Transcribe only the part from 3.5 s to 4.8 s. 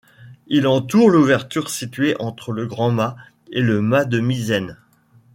et le mât de misaine.